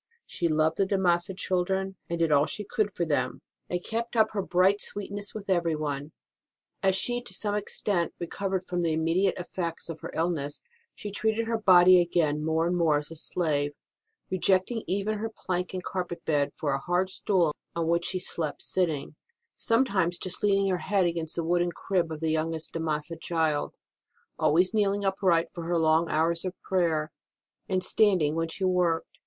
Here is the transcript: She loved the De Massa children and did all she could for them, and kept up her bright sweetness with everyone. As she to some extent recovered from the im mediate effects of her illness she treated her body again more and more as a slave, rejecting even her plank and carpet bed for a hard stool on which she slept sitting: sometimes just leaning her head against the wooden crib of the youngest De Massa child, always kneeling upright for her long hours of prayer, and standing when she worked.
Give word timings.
She 0.25 0.47
loved 0.47 0.77
the 0.77 0.87
De 0.87 0.97
Massa 0.97 1.35
children 1.35 1.95
and 2.09 2.17
did 2.17 2.31
all 2.31 2.47
she 2.47 2.63
could 2.65 2.91
for 2.95 3.05
them, 3.05 3.43
and 3.69 3.83
kept 3.83 4.15
up 4.15 4.31
her 4.31 4.41
bright 4.41 4.81
sweetness 4.81 5.35
with 5.35 5.47
everyone. 5.47 6.11
As 6.81 6.95
she 6.95 7.21
to 7.21 7.35
some 7.35 7.53
extent 7.53 8.11
recovered 8.17 8.63
from 8.63 8.81
the 8.81 8.93
im 8.93 9.03
mediate 9.03 9.37
effects 9.37 9.89
of 9.89 9.99
her 9.99 10.09
illness 10.15 10.63
she 10.95 11.11
treated 11.11 11.45
her 11.45 11.59
body 11.59 12.01
again 12.01 12.43
more 12.43 12.65
and 12.65 12.75
more 12.75 12.97
as 12.97 13.11
a 13.11 13.15
slave, 13.15 13.75
rejecting 14.31 14.81
even 14.87 15.19
her 15.19 15.29
plank 15.29 15.71
and 15.71 15.83
carpet 15.83 16.25
bed 16.25 16.51
for 16.55 16.73
a 16.73 16.79
hard 16.79 17.11
stool 17.11 17.53
on 17.75 17.87
which 17.87 18.05
she 18.05 18.17
slept 18.17 18.63
sitting: 18.63 19.13
sometimes 19.55 20.17
just 20.17 20.41
leaning 20.41 20.67
her 20.67 20.79
head 20.79 21.05
against 21.05 21.35
the 21.35 21.43
wooden 21.43 21.71
crib 21.71 22.11
of 22.11 22.21
the 22.21 22.31
youngest 22.31 22.73
De 22.73 22.79
Massa 22.79 23.15
child, 23.15 23.75
always 24.39 24.73
kneeling 24.73 25.05
upright 25.05 25.53
for 25.53 25.65
her 25.65 25.77
long 25.77 26.09
hours 26.09 26.43
of 26.43 26.59
prayer, 26.63 27.11
and 27.69 27.83
standing 27.83 28.33
when 28.33 28.47
she 28.47 28.63
worked. 28.63 29.19